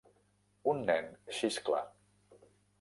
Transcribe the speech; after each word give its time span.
un 0.71 0.81
nen 0.87 1.11
xiscla. 1.41 1.85